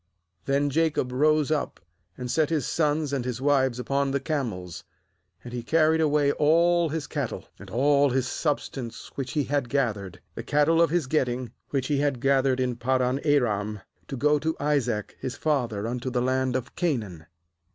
[0.47, 1.79] 17Then Jacob rose up,
[2.17, 4.83] and set his sons and his wives upon the camels;
[5.45, 10.19] ^and he carried away all his cattle, and all his substance which he had gathered,
[10.33, 14.55] the cattle of his getting, which he had gathered in Paddan aram, to go to
[14.59, 17.27] Isaac his father unto the land of Canaan.